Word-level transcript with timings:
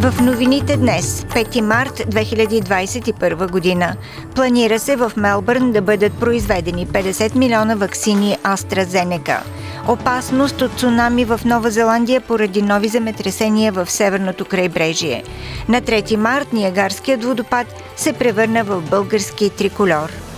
В 0.00 0.22
новините 0.22 0.76
днес, 0.76 1.24
5 1.24 1.60
март 1.60 1.98
2021 1.98 3.50
година, 3.50 3.96
планира 4.34 4.78
се 4.78 4.96
в 4.96 5.12
Мелбърн 5.16 5.72
да 5.72 5.82
бъдат 5.82 6.12
произведени 6.12 6.86
50 6.86 7.34
милиона 7.36 7.74
вакцини 7.74 8.36
AstraZeneca. 8.44 9.38
Опасност 9.88 10.62
от 10.62 10.78
цунами 10.78 11.24
в 11.24 11.40
Нова 11.44 11.70
Зеландия 11.70 12.20
поради 12.20 12.62
нови 12.62 12.88
земетресения 12.88 13.72
в 13.72 13.90
северното 13.90 14.44
крайбрежие. 14.44 15.22
На 15.68 15.82
3 15.82 16.16
март 16.16 16.52
Ниагарският 16.52 17.24
водопад 17.24 17.66
се 17.96 18.12
превърна 18.12 18.64
в 18.64 18.80
български 18.90 19.50
триколор. 19.50 20.29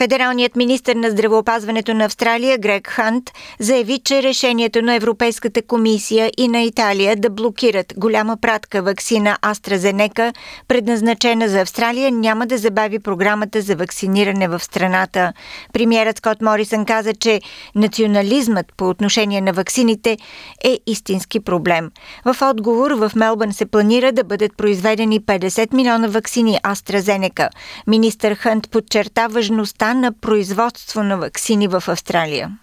Федералният 0.00 0.56
министр 0.56 0.94
на 0.94 1.10
здравеопазването 1.10 1.94
на 1.94 2.04
Австралия 2.04 2.58
Грег 2.58 2.88
Хант 2.88 3.30
заяви, 3.58 3.98
че 3.98 4.22
решението 4.22 4.82
на 4.82 4.94
Европейската 4.94 5.62
комисия 5.62 6.30
и 6.38 6.48
на 6.48 6.62
Италия 6.62 7.16
да 7.16 7.30
блокират 7.30 7.94
голяма 7.96 8.36
пратка 8.36 8.82
вакцина 8.82 9.38
AstraZeneca, 9.42 10.34
предназначена 10.68 11.48
за 11.48 11.60
Австралия, 11.60 12.12
няма 12.12 12.46
да 12.46 12.58
забави 12.58 12.98
програмата 12.98 13.60
за 13.60 13.76
вакциниране 13.76 14.48
в 14.48 14.60
страната. 14.64 15.32
Премьерът 15.72 16.18
Скот 16.18 16.42
Морисън 16.42 16.84
каза, 16.84 17.12
че 17.14 17.40
национализмът 17.74 18.66
по 18.76 18.88
отношение 18.88 19.40
на 19.40 19.52
вакцините 19.52 20.18
е 20.64 20.78
истински 20.86 21.40
проблем. 21.40 21.90
В 22.24 22.36
отговор 22.42 22.90
в 22.90 23.12
Мелбърн 23.16 23.52
се 23.52 23.66
планира 23.66 24.12
да 24.12 24.24
бъдат 24.24 24.56
произведени 24.56 25.20
50 25.20 25.74
милиона 25.74 26.08
вакцини 26.08 26.58
AstraZeneca. 26.62 27.48
Министър 27.86 28.34
Хант 28.34 28.70
подчерта 28.70 29.26
важността 29.26 29.89
на 29.94 30.12
производство 30.12 31.02
на 31.02 31.16
вакцини 31.16 31.68
в 31.68 31.74
Австралия. 31.74 32.58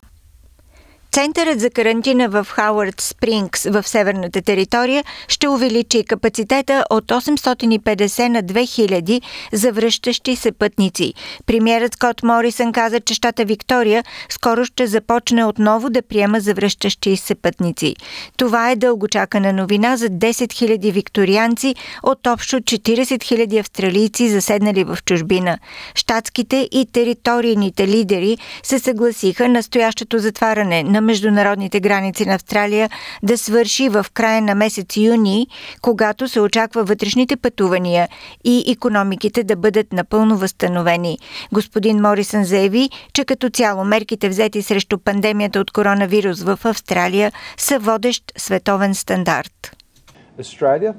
Центърът 1.18 1.60
за 1.60 1.70
карантина 1.70 2.30
в 2.30 2.48
Хауърд 2.50 3.02
Спрингс 3.02 3.64
в 3.64 3.88
северната 3.88 4.42
територия 4.42 5.04
ще 5.28 5.48
увеличи 5.48 6.04
капацитета 6.04 6.86
от 6.90 7.06
850 7.06 8.28
на 8.28 8.44
2000 8.44 9.22
за 9.54 9.72
връщащи 9.72 10.36
се 10.36 10.52
пътници. 10.52 11.14
Премьерът 11.46 11.94
Скот 11.94 12.24
Морисън 12.24 12.72
каза, 12.72 13.00
че 13.00 13.14
щата 13.14 13.46
Виктория 13.46 14.04
скоро 14.30 14.66
ще 14.66 14.88
започне 14.88 15.46
отново 15.46 15.90
да 15.90 16.02
приема 16.02 16.40
завръщащи 16.40 17.18
се 17.18 17.36
пътници. 17.36 17.96
Това 18.38 18.72
е 18.72 18.76
дългочакана 18.76 19.54
новина 19.54 19.98
за 19.98 20.10
10 20.10 20.32
000 20.32 20.92
викторианци 20.92 21.76
от 22.04 22.28
общо 22.28 22.56
40 22.56 23.04
000 23.04 23.60
австралийци 23.60 24.30
заседнали 24.30 24.84
в 24.84 24.98
чужбина. 25.06 25.58
Штатските 25.96 26.70
и 26.72 26.88
територийните 26.94 27.88
лидери 27.88 28.38
се 28.64 28.80
съгласиха 28.80 29.50
настоящото 29.50 30.20
затваряне 30.20 30.84
на 30.84 31.07
международните 31.08 31.80
граници 31.80 32.26
на 32.26 32.36
Австралия 32.36 32.90
да 33.24 33.38
свърши 33.38 33.90
в 33.90 34.06
края 34.14 34.42
на 34.42 34.56
месец 34.56 34.98
юни, 34.98 35.48
когато 35.82 36.28
се 36.28 36.40
очаква 36.42 36.84
вътрешните 36.84 37.36
пътувания 37.36 38.08
и 38.44 38.64
економиките 38.72 39.44
да 39.44 39.56
бъдат 39.56 39.94
напълно 39.94 40.38
възстановени. 40.38 41.18
Господин 41.54 42.02
Морисън 42.02 42.44
заяви, 42.44 42.90
че 43.14 43.26
като 43.26 43.50
цяло 43.50 43.84
мерките 43.84 44.30
взети 44.30 44.62
срещу 44.62 44.98
пандемията 44.98 45.60
от 45.60 45.72
коронавирус 45.72 46.44
в 46.44 46.60
Австралия 46.64 47.32
са 47.58 47.80
водещ 47.80 48.24
световен 48.38 48.96
стандарт. 48.96 49.76
Australia 50.40 50.94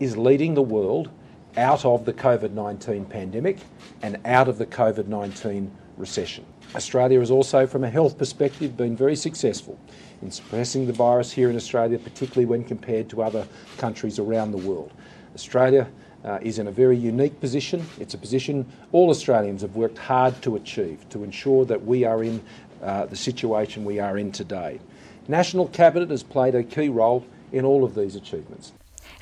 is 0.00 0.12
leading 0.28 0.54
the 0.54 0.66
world 0.76 1.08
out 1.56 1.84
of 1.84 2.04
the 2.04 2.12
COVID 2.12 2.50
19 2.50 3.04
pandemic 3.18 3.56
and 4.02 4.12
out 4.24 4.48
of 4.48 4.58
the 4.58 4.66
COVID 4.66 5.06
19 5.08 5.70
recession. 5.96 6.44
Australia 6.74 7.18
has 7.20 7.30
also, 7.30 7.66
from 7.66 7.84
a 7.84 7.90
health 7.90 8.16
perspective, 8.16 8.76
been 8.76 8.96
very 8.96 9.16
successful 9.16 9.78
in 10.22 10.30
suppressing 10.30 10.86
the 10.86 10.92
virus 10.92 11.32
here 11.32 11.50
in 11.50 11.56
Australia, 11.56 11.98
particularly 11.98 12.46
when 12.46 12.64
compared 12.64 13.08
to 13.10 13.22
other 13.22 13.46
countries 13.76 14.18
around 14.18 14.52
the 14.52 14.58
world. 14.58 14.92
Australia 15.34 15.88
uh, 16.24 16.38
is 16.42 16.58
in 16.58 16.68
a 16.68 16.70
very 16.70 16.96
unique 16.96 17.38
position. 17.40 17.84
It's 17.98 18.14
a 18.14 18.18
position 18.18 18.66
all 18.92 19.10
Australians 19.10 19.62
have 19.62 19.76
worked 19.76 19.98
hard 19.98 20.40
to 20.42 20.56
achieve 20.56 21.08
to 21.10 21.24
ensure 21.24 21.64
that 21.66 21.84
we 21.84 22.04
are 22.04 22.22
in 22.22 22.42
uh, 22.82 23.06
the 23.06 23.16
situation 23.16 23.84
we 23.84 23.98
are 23.98 24.18
in 24.18 24.32
today. 24.32 24.80
National 25.28 25.68
Cabinet 25.68 26.10
has 26.10 26.22
played 26.22 26.54
a 26.54 26.62
key 26.62 26.88
role 26.88 27.24
in 27.52 27.64
all 27.64 27.84
of 27.84 27.94
these 27.94 28.16
achievements. 28.16 28.72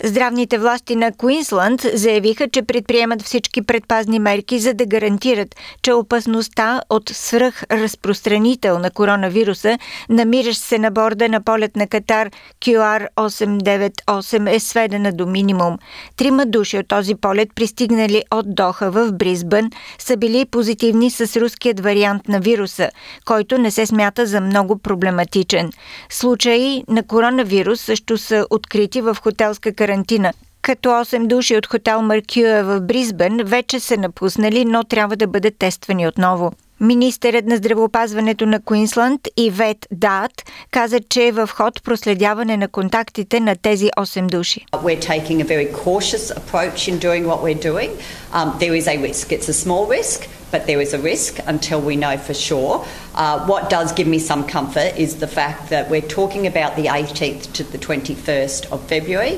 Здравните 0.04 0.58
власти 0.58 0.96
на 0.96 1.12
Куинсланд 1.12 1.80
заявиха, 1.94 2.48
че 2.48 2.62
предприемат 2.62 3.22
всички 3.22 3.62
предпазни 3.62 4.18
мерки, 4.18 4.58
за 4.58 4.74
да 4.74 4.86
гарантират, 4.86 5.56
че 5.82 5.92
опасността 5.92 6.80
от 6.90 7.08
свръхразпространител 7.08 8.78
на 8.78 8.90
коронавируса, 8.90 9.78
намиращ 10.08 10.60
се 10.60 10.78
на 10.78 10.90
борда 10.90 11.28
на 11.28 11.40
полет 11.40 11.76
на 11.76 11.86
Катар 11.86 12.30
QR898 12.60 14.54
е 14.54 14.60
сведена 14.60 15.12
до 15.12 15.26
минимум. 15.26 15.78
Трима 16.16 16.46
души 16.46 16.78
от 16.78 16.88
този 16.88 17.14
полет, 17.14 17.48
пристигнали 17.54 18.22
от 18.30 18.54
Доха 18.54 18.90
в 18.90 19.12
Бризбън, 19.12 19.70
са 19.98 20.16
били 20.16 20.44
позитивни 20.44 21.10
с 21.10 21.40
руският 21.40 21.80
вариант 21.80 22.28
на 22.28 22.40
вируса, 22.40 22.90
който 23.24 23.58
не 23.58 23.70
се 23.70 23.86
смята 23.86 24.26
за 24.26 24.40
много 24.40 24.78
проблематичен. 24.78 25.70
Случаи 26.10 26.84
на 26.88 27.02
коронавирус 27.02 27.80
също 27.80 28.18
са 28.18 28.46
открити 28.50 29.00
в 29.00 29.16
хотелска 29.22 29.72
карантина 29.72 29.89
карантина. 29.90 30.32
Като 30.62 30.88
8 30.88 31.26
души 31.26 31.56
от 31.56 31.66
хотел 31.66 32.02
Маркюа 32.02 32.64
в 32.64 32.80
Бризбен 32.80 33.40
вече 33.44 33.80
са 33.80 33.96
напуснали, 33.96 34.64
но 34.64 34.84
трябва 34.84 35.16
да 35.16 35.26
бъдат 35.26 35.54
тествани 35.58 36.08
отново. 36.08 36.52
Министърът 36.80 37.46
на 37.46 37.56
здравеопазването 37.56 38.46
на 38.46 38.60
Куинсланд 38.62 39.20
Ивет 39.36 39.86
Дат 39.92 40.30
каза, 40.70 41.00
че 41.08 41.26
е 41.26 41.32
в 41.32 41.48
ход 41.52 41.82
проследяване 41.82 42.56
на 42.56 42.68
контактите 42.68 43.40
на 43.40 43.56
тези 43.56 43.88
8 43.98 44.26
души. 44.26 44.64
We're 44.72 45.00
taking 45.00 45.40
a 45.40 45.44
very 45.44 45.72
cautious 45.84 46.30
approach 46.30 46.88
in 46.88 46.98
doing 46.98 47.24
what 47.26 47.40
we're 47.42 47.62
doing. 47.70 47.90
Um, 48.32 48.48
there 48.60 48.74
is 48.80 48.86
a 48.94 48.96
risk. 49.08 49.26
It's 49.36 49.48
a 49.48 49.58
small 49.64 49.84
risk, 49.98 50.18
but 50.52 50.60
there 50.68 50.80
is 50.86 50.90
a 50.98 51.00
risk 51.12 51.32
until 51.54 51.80
we 51.88 51.94
know 52.04 52.16
for 52.28 52.36
sure. 52.48 52.74
Uh, 53.22 53.36
what 53.50 53.62
does 53.76 53.88
give 53.98 54.08
me 54.14 54.20
some 54.30 54.42
comfort 54.56 54.90
is 55.04 55.10
the 55.24 55.30
fact 55.38 55.60
that 55.72 55.84
we're 55.92 56.10
talking 56.20 56.44
about 56.52 56.70
the 56.80 56.86
18th 57.00 57.42
to 57.56 57.62
the 57.74 57.80
21st 57.86 58.60
of 58.72 58.78
February. 58.94 59.36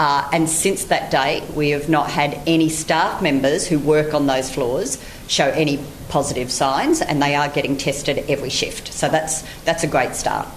Uh, 0.00 0.26
and 0.32 0.48
since 0.48 0.84
that 0.84 1.10
date, 1.10 1.42
we 1.54 1.68
have 1.68 1.90
not 1.90 2.08
had 2.08 2.40
any 2.46 2.70
staff 2.70 3.20
members 3.20 3.66
who 3.66 3.78
work 3.78 4.14
on 4.14 4.26
those 4.26 4.50
floors 4.50 4.96
show 5.28 5.44
any 5.50 5.78
positive 6.08 6.50
signs, 6.50 7.02
and 7.02 7.22
they 7.22 7.34
are 7.34 7.50
getting 7.50 7.76
tested 7.76 8.16
every 8.26 8.48
shift. 8.48 8.90
So 8.94 9.10
that's, 9.10 9.42
that's 9.64 9.84
a 9.84 9.86
great 9.86 10.14
start. 10.14 10.48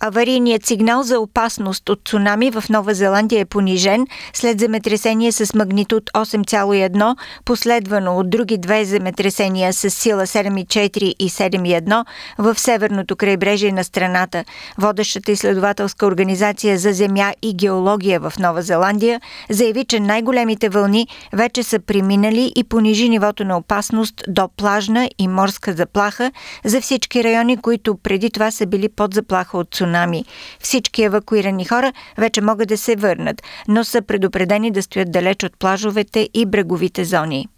Аварийният 0.00 0.66
сигнал 0.66 1.02
за 1.02 1.20
опасност 1.20 1.88
от 1.88 2.00
цунами 2.04 2.50
в 2.50 2.64
Нова 2.70 2.94
Зеландия 2.94 3.40
е 3.40 3.44
понижен 3.44 4.06
след 4.32 4.60
земетресение 4.60 5.32
с 5.32 5.54
магнитуд 5.54 6.10
8,1, 6.14 7.16
последвано 7.44 8.16
от 8.16 8.30
други 8.30 8.58
две 8.58 8.84
земетресения 8.84 9.72
с 9.72 9.90
сила 9.90 10.22
7,4 10.22 10.98
и 10.98 11.30
7,1 11.30 12.04
в 12.38 12.58
северното 12.58 13.16
крайбрежие 13.16 13.72
на 13.72 13.84
страната. 13.84 14.44
Водещата 14.78 15.32
изследователска 15.32 16.06
организация 16.06 16.78
за 16.78 16.92
земя 16.92 17.32
и 17.42 17.54
геология 17.54 18.20
в 18.20 18.32
Нова 18.38 18.62
Зеландия 18.62 19.20
заяви, 19.50 19.84
че 19.84 20.00
най-големите 20.00 20.68
вълни 20.68 21.08
вече 21.32 21.62
са 21.62 21.78
преминали 21.78 22.52
и 22.56 22.64
понижи 22.64 23.08
нивото 23.08 23.44
на 23.44 23.58
опасност 23.58 24.22
до 24.28 24.48
плажна 24.56 25.10
и 25.18 25.28
морска 25.28 25.72
заплаха 25.72 26.32
за 26.64 26.80
всички 26.80 27.24
райони, 27.24 27.56
които 27.56 27.96
преди 27.96 28.30
това 28.30 28.50
са 28.50 28.66
били 28.66 28.88
под 28.88 29.14
заплаха 29.14 29.58
от 29.58 29.70
цунами 29.70 29.85
цунами. 29.86 30.24
Всички 30.60 31.02
евакуирани 31.02 31.64
хора 31.64 31.92
вече 32.18 32.40
могат 32.40 32.68
да 32.68 32.78
се 32.78 32.96
върнат, 32.96 33.42
но 33.68 33.84
са 33.84 34.02
предупредени 34.02 34.70
да 34.70 34.82
стоят 34.82 35.10
далеч 35.10 35.44
от 35.44 35.58
плажовете 35.58 36.28
и 36.34 36.46
бреговите 36.46 37.04
зони. 37.04 37.48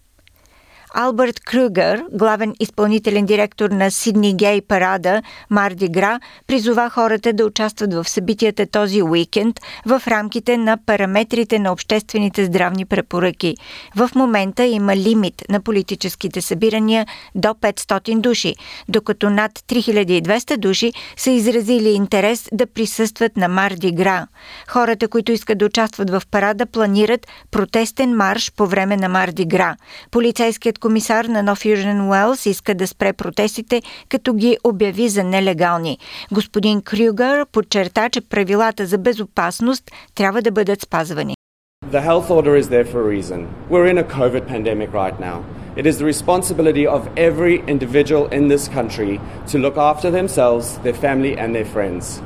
Алберт 0.95 1.41
Крюгър, 1.41 2.05
главен 2.13 2.55
изпълнителен 2.61 3.27
директор 3.27 3.71
на 3.71 3.91
Сидни 3.91 4.37
Гей 4.37 4.61
парада 4.61 5.23
Марди 5.51 5.89
Гра, 5.89 6.21
призова 6.47 6.91
хората 6.91 7.33
да 7.33 7.47
участват 7.47 7.95
в 7.95 8.09
събитията 8.09 8.67
този 8.67 9.03
уикенд 9.03 9.61
в 9.87 10.03
рамките 10.09 10.57
на 10.57 10.79
параметрите 10.87 11.59
на 11.59 11.73
обществените 11.73 12.45
здравни 12.45 12.85
препоръки. 12.85 13.57
В 13.97 14.11
момента 14.15 14.65
има 14.65 14.97
лимит 14.97 15.45
на 15.49 15.61
политическите 15.61 16.41
събирания 16.41 17.07
до 17.35 17.49
500 17.49 18.21
души, 18.21 18.55
докато 18.89 19.31
над 19.31 19.53
3200 19.53 20.57
души 20.57 20.93
са 21.17 21.31
изразили 21.31 21.89
интерес 21.89 22.49
да 22.53 22.67
присъстват 22.67 23.37
на 23.37 23.49
Марди 23.49 23.93
Гра. 23.93 24.27
Хората, 24.69 25.09
които 25.09 25.33
искат 25.33 25.59
да 25.59 25.67
участват 25.67 26.11
в 26.11 26.23
парада, 26.31 26.67
планират 26.67 27.27
протестен 27.51 28.17
марш 28.17 28.53
по 28.57 28.67
време 28.67 28.97
на 28.97 29.09
Марди 29.09 29.45
Гра. 29.45 29.77
Полицейският 30.11 30.78
комисар 30.79 31.25
на 31.25 31.43
Нов 31.43 31.65
Южен 31.65 32.09
Уелс 32.09 32.47
иска 32.47 32.75
да 32.75 32.87
спре 32.87 33.13
протестите, 33.13 33.83
като 34.09 34.35
ги 34.35 34.57
обяви 34.65 35.09
за 35.09 35.25
нелегални. 35.25 35.99
Господин 36.33 36.83
Крюгър 36.83 37.47
подчерта, 37.53 38.09
че 38.09 38.21
правилата 38.21 38.87
за 38.87 38.99
безопасност 38.99 39.91
трябва 40.15 40.43
да 40.43 40.51
бъдат 40.51 40.83
спазвани. 40.83 41.35
The 41.91 42.03
health 42.03 42.29
order 42.29 42.55
is 42.57 42.69
there 42.69 42.85
for 42.85 43.01
a 43.01 43.09
reason. 43.17 43.41
We're 43.71 43.89
in 43.93 43.99
a 43.99 44.09
COVID 44.19 44.45
pandemic 44.55 44.91
right 44.93 45.19
now. 45.29 45.39
It 45.81 45.87
is 45.87 45.97
the 45.99 46.05
responsibility 46.15 46.87
of 46.97 47.09
every 47.17 47.57
individual 47.75 48.25
in 48.39 48.49
this 48.49 48.69
country 48.79 49.21
to 49.51 49.59
look 49.59 49.77
after 49.91 50.11
themselves, 50.11 50.65
their 50.85 50.99
family, 51.07 51.33
and 51.43 51.55
their 51.55 51.69
friends. 51.75 52.21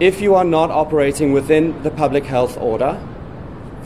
If 0.00 0.20
you 0.20 0.34
are 0.34 0.48
not 0.58 0.70
operating 0.82 1.32
within 1.32 1.64
the 1.84 1.94
public 2.02 2.24
health 2.26 2.54
order, 2.60 2.92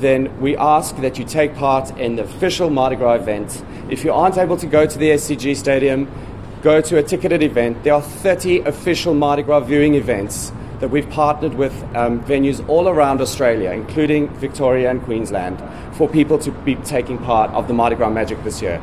then 0.01 0.41
we 0.41 0.57
ask 0.57 0.97
that 0.97 1.19
you 1.19 1.25
take 1.25 1.55
part 1.55 1.97
in 1.99 2.17
the 2.17 2.23
official 2.23 2.71
Mardi 2.71 2.97
Gras 2.97 3.15
event. 3.15 3.63
If 3.91 4.05
you 4.05 4.13
aren't 4.13 4.39
able 4.39 4.57
to 4.57 4.67
go 4.67 4.87
to 4.87 4.99
the 4.99 5.11
SCG 5.11 5.57
Stadium, 5.57 6.09
go 6.63 6.81
to 6.81 6.99
a 6.99 7.03
ticketed 7.03 7.43
event. 7.43 7.83
There 7.85 7.95
are 7.95 8.03
30 8.03 8.61
official 8.61 9.15
Mardi 9.15 9.43
Gras 9.43 9.61
viewing 9.61 9.95
events 9.95 10.53
that 10.81 10.89
we've 10.89 11.09
partnered 11.11 11.55
with 11.55 11.75
um, 11.95 12.25
venues 12.25 12.67
all 12.69 12.89
around 12.89 13.21
Australia, 13.21 13.71
including 13.73 14.29
Victoria 14.37 14.91
and 14.91 15.03
Queensland, 15.03 15.63
for 15.95 16.09
people 16.09 16.39
to 16.39 16.51
be 16.51 16.75
taking 16.77 17.19
part 17.19 17.51
of 17.51 17.69
the 17.69 17.75
Mardi 17.75 17.97
Gras 17.97 18.11
Magic 18.11 18.43
this 18.43 18.63
year. 18.63 18.81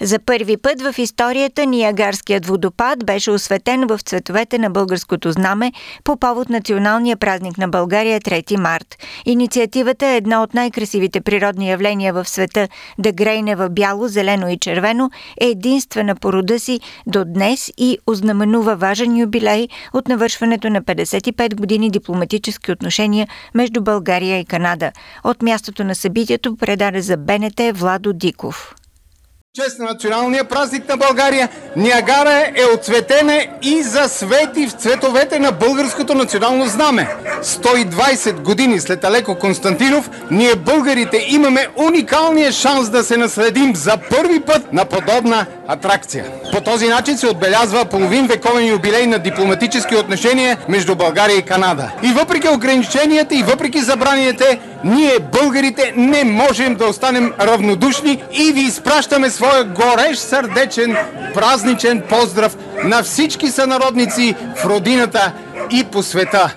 За 0.00 0.18
първи 0.18 0.56
път 0.56 0.82
в 0.82 0.98
историята 0.98 1.66
Ниагарският 1.66 2.46
водопад 2.46 3.06
беше 3.06 3.30
осветен 3.30 3.86
в 3.86 3.98
цветовете 3.98 4.58
на 4.58 4.70
българското 4.70 5.32
знаме 5.32 5.72
по 6.04 6.16
повод 6.16 6.48
националния 6.48 7.16
празник 7.16 7.58
на 7.58 7.68
България 7.68 8.20
3 8.20 8.56
март. 8.56 8.96
Инициативата 9.26 10.06
е 10.06 10.16
една 10.16 10.42
от 10.42 10.54
най-красивите 10.54 11.20
природни 11.20 11.70
явления 11.70 12.12
в 12.12 12.28
света 12.28 12.68
да 12.98 13.12
грейне 13.12 13.56
в 13.56 13.68
бяло, 13.68 14.08
зелено 14.08 14.48
и 14.48 14.58
червено 14.58 15.10
е 15.40 15.46
единствена 15.46 16.14
по 16.14 16.32
рода 16.32 16.60
си 16.60 16.80
до 17.06 17.24
днес 17.24 17.72
и 17.78 17.98
ознаменува 18.06 18.76
важен 18.76 19.16
юбилей 19.16 19.68
от 19.92 20.08
навършването 20.08 20.70
на 20.70 20.82
55 20.82 21.54
години 21.54 21.90
дипломатически 21.90 22.72
отношения 22.72 23.28
между 23.54 23.82
България 23.82 24.38
и 24.38 24.44
Канада. 24.44 24.92
От 25.24 25.42
мястото 25.42 25.84
на 25.84 25.94
събитието 25.94 26.56
предаде 26.56 27.00
за 27.00 27.16
БНТ 27.16 27.60
Владо 27.74 28.12
Диков 28.12 28.74
чест 29.54 29.78
на 29.78 29.84
националния 29.84 30.44
празник 30.44 30.88
на 30.88 30.96
България, 30.96 31.48
Ниагара 31.76 32.50
е 32.56 32.64
оцветена 32.74 33.46
и 33.62 33.82
засвети 33.82 34.66
в 34.66 34.72
цветовете 34.72 35.38
на 35.38 35.52
българското 35.52 36.14
национално 36.14 36.66
знаме. 36.66 37.08
120 37.42 38.40
години 38.40 38.80
след 38.80 39.04
Алеко 39.04 39.34
Константинов, 39.34 40.10
ние 40.30 40.54
българите 40.54 41.26
имаме 41.28 41.66
уникалния 41.76 42.52
шанс 42.52 42.90
да 42.90 43.04
се 43.04 43.16
наследим 43.16 43.76
за 43.76 43.96
първи 44.10 44.40
път 44.40 44.72
на 44.72 44.84
подобна 44.84 45.46
атракция. 45.68 46.24
По 46.52 46.60
този 46.60 46.88
начин 46.88 47.18
се 47.18 47.28
отбелязва 47.28 47.84
половин 47.84 48.26
вековен 48.26 48.66
юбилей 48.66 49.06
на 49.06 49.18
дипломатически 49.18 49.96
отношения 49.96 50.58
между 50.68 50.96
България 50.96 51.36
и 51.36 51.42
Канада. 51.42 51.92
И 52.02 52.12
въпреки 52.12 52.48
ограниченията 52.48 53.34
и 53.34 53.42
въпреки 53.42 53.80
забраните, 53.80 54.60
ние 54.84 55.18
българите 55.32 55.92
не 55.96 56.24
можем 56.24 56.74
да 56.74 56.86
останем 56.86 57.32
равнодушни 57.40 58.22
и 58.32 58.52
ви 58.52 58.60
изпращаме 58.60 59.30
своя 59.30 59.64
горещ 59.64 60.20
сърдечен 60.20 60.96
празничен 61.34 62.02
поздрав 62.08 62.56
на 62.84 63.02
всички 63.02 63.48
сънародници 63.48 64.34
в 64.56 64.64
родината 64.64 65.32
и 65.70 65.84
по 65.84 66.02
света. 66.02 66.56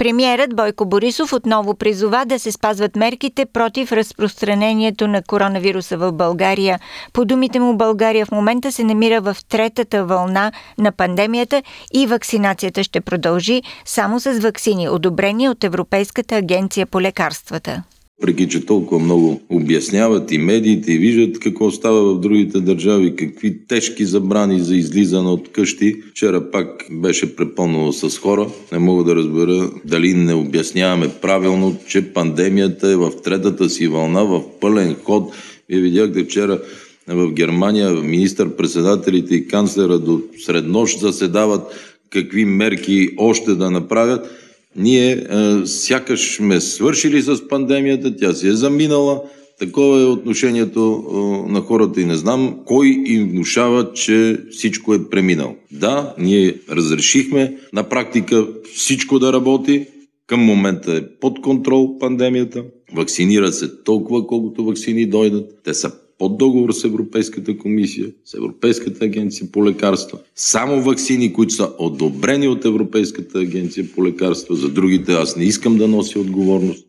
Премьерът 0.00 0.56
Бойко 0.56 0.86
Борисов 0.86 1.32
отново 1.32 1.74
призова 1.74 2.24
да 2.24 2.38
се 2.38 2.52
спазват 2.52 2.96
мерките 2.96 3.46
против 3.46 3.92
разпространението 3.92 5.08
на 5.08 5.22
коронавируса 5.22 5.96
в 5.96 6.12
България. 6.12 6.80
По 7.12 7.24
думите 7.24 7.60
му 7.60 7.76
България 7.76 8.26
в 8.26 8.30
момента 8.30 8.72
се 8.72 8.84
намира 8.84 9.20
в 9.20 9.36
третата 9.48 10.04
вълна 10.04 10.52
на 10.78 10.92
пандемията 10.92 11.62
и 11.94 12.06
вакцинацията 12.06 12.84
ще 12.84 13.00
продължи 13.00 13.62
само 13.84 14.20
с 14.20 14.38
вакцини, 14.38 14.88
одобрени 14.88 15.48
от 15.48 15.64
Европейската 15.64 16.36
агенция 16.36 16.86
по 16.86 17.00
лекарствата 17.00 17.82
въпреки 18.20 18.48
че 18.48 18.66
толкова 18.66 19.00
много 19.00 19.40
обясняват 19.48 20.32
и 20.32 20.38
медиите 20.38 20.92
и 20.92 20.98
виждат 20.98 21.38
какво 21.38 21.70
става 21.70 22.14
в 22.14 22.20
другите 22.20 22.60
държави, 22.60 23.16
какви 23.16 23.58
тежки 23.68 24.04
забрани 24.04 24.60
за 24.60 24.76
излизане 24.76 25.28
от 25.28 25.52
къщи. 25.52 25.96
Вчера 26.10 26.50
пак 26.50 26.86
беше 26.90 27.36
препълнено 27.36 27.92
с 27.92 28.18
хора. 28.18 28.46
Не 28.72 28.78
мога 28.78 29.04
да 29.04 29.16
разбера 29.16 29.70
дали 29.84 30.14
не 30.14 30.34
обясняваме 30.34 31.08
правилно, 31.22 31.76
че 31.88 32.12
пандемията 32.12 32.88
е 32.88 32.96
в 32.96 33.12
третата 33.24 33.70
си 33.70 33.88
вълна, 33.88 34.24
в 34.24 34.42
пълен 34.60 34.96
ход. 35.04 35.32
Вие 35.68 35.80
видяхте 35.80 36.24
вчера 36.24 36.60
в 37.08 37.32
Германия 37.32 37.90
министър-председателите 37.90 39.34
и 39.34 39.46
канцлера 39.46 39.98
до 39.98 40.20
среднощ 40.44 41.00
заседават 41.00 41.62
какви 42.10 42.44
мерки 42.44 43.08
още 43.18 43.54
да 43.54 43.70
направят 43.70 44.39
ние 44.76 45.12
е, 45.12 45.26
сякаш 45.66 46.36
сме 46.36 46.60
свършили 46.60 47.22
с 47.22 47.48
пандемията, 47.48 48.16
тя 48.16 48.32
си 48.32 48.48
е 48.48 48.52
заминала. 48.52 49.22
Такова 49.58 50.00
е 50.00 50.04
отношението 50.04 51.04
е, 51.48 51.52
на 51.52 51.60
хората 51.60 52.00
и 52.00 52.04
не 52.04 52.16
знам 52.16 52.60
кой 52.64 53.02
им 53.06 53.28
внушава, 53.28 53.92
че 53.92 54.40
всичко 54.50 54.94
е 54.94 55.10
преминало. 55.10 55.54
Да, 55.72 56.14
ние 56.18 56.54
разрешихме 56.70 57.56
на 57.72 57.88
практика 57.88 58.46
всичко 58.74 59.18
да 59.18 59.32
работи. 59.32 59.86
Към 60.26 60.40
момента 60.40 60.92
е 60.96 61.18
под 61.20 61.40
контрол 61.42 61.98
пандемията. 61.98 62.64
Вакцинира 62.94 63.52
се 63.52 63.82
толкова, 63.82 64.26
колкото 64.26 64.64
вакцини 64.64 65.06
дойдат. 65.06 65.50
Те 65.64 65.74
са 65.74 65.92
под 66.20 66.38
договор 66.38 66.72
с 66.72 66.84
Европейската 66.84 67.58
комисия, 67.58 68.12
с 68.24 68.34
Европейската 68.34 69.04
агенция 69.04 69.52
по 69.52 69.64
лекарства. 69.64 70.18
Само 70.34 70.82
вакцини, 70.82 71.32
които 71.32 71.54
са 71.54 71.70
одобрени 71.78 72.48
от 72.48 72.64
Европейската 72.64 73.38
агенция 73.38 73.84
по 73.94 74.04
лекарства. 74.04 74.56
За 74.56 74.68
другите 74.68 75.12
аз 75.12 75.36
не 75.36 75.44
искам 75.44 75.78
да 75.78 75.88
нося 75.88 76.20
отговорност. 76.20 76.86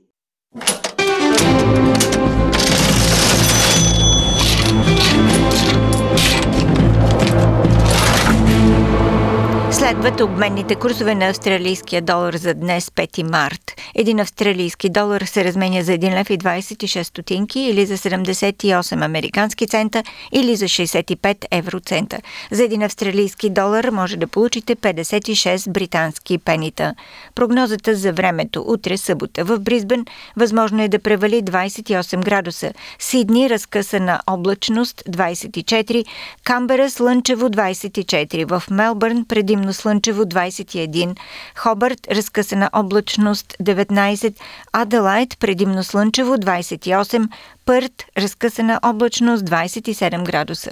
Следват 9.92 10.22
обменните 10.22 10.76
курсове 10.76 11.16
на 11.16 11.30
австралийския 11.30 12.02
долар 12.02 12.34
за 12.34 12.54
днес, 12.54 12.90
5 12.90 13.24
март. 13.32 13.82
Един 13.96 14.20
австралийски 14.20 14.90
долар 14.90 15.22
се 15.22 15.44
разменя 15.46 15.84
за 15.84 15.92
1 15.92 16.20
лев 16.20 16.30
и 16.30 16.38
26 16.38 17.04
стотинки 17.04 17.60
или 17.60 17.86
за 17.86 17.98
78 17.98 19.06
американски 19.06 19.68
цента 19.68 20.04
или 20.32 20.56
за 20.56 20.66
65 20.66 21.46
евроцента. 21.52 22.18
За 22.52 22.64
един 22.64 22.84
австралийски 22.84 23.50
долар 23.50 23.90
може 23.90 24.18
да 24.18 24.28
получите 24.28 24.76
56 24.76 25.72
британски 25.72 26.38
пенита. 26.38 26.94
Прогнозата 27.36 27.96
за 27.96 28.14
времето 28.14 28.64
утре 28.68 28.98
събота 28.98 29.44
в 29.44 29.60
Бризбен 29.60 30.06
възможно 30.38 30.84
е 30.84 30.88
да 30.88 31.00
превали 31.00 31.44
28 31.44 32.24
градуса. 32.24 32.74
Сидни 33.00 33.50
разкъсана 33.50 34.20
облачност 34.28 35.04
24, 35.10 36.06
Камбера 36.44 36.90
слънчево 36.90 37.50
24, 37.50 38.46
в 38.46 38.64
Мелбърн 38.72 39.26
предимно 39.26 39.74
слънчево 39.82 40.24
21, 40.24 41.18
Хобърт 41.56 42.08
разкъсана 42.12 42.70
облачност 42.74 43.56
19, 43.64 44.34
Аделайт 44.74 45.40
предимно 45.40 45.84
слънчево 45.84 46.36
28, 46.38 47.28
Пърт 47.66 48.06
разкъсана 48.18 48.80
облачност 48.84 49.44
27 49.44 50.24
градуса. 50.24 50.72